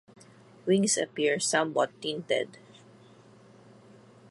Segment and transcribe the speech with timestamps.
[0.65, 2.57] Wings appear somewhat tinted.